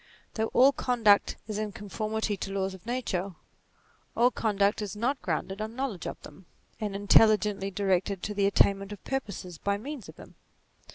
Though 0.33 0.47
all 0.47 0.71
conduct 0.71 1.35
is 1.47 1.59
in 1.59 1.73
conformity 1.73 2.35
to 2.35 2.51
laws 2.51 2.73
of 2.73 2.87
nature, 2.87 3.35
all 4.17 4.31
con 4.31 4.55
duct 4.55 4.81
is 4.81 4.95
not 4.95 5.21
grounded 5.21 5.61
on 5.61 5.75
knowledge 5.75 6.07
of 6.07 6.19
them, 6.23 6.47
and 6.79 6.95
intelligently 6.95 7.69
directed 7.69 8.23
to 8.23 8.33
the 8.33 8.47
attainment 8.47 8.91
of 8.91 9.03
purposes 9.03 9.59
by 9.59 9.77
means 9.77 10.09
of 10.09 10.15
them. 10.15 10.33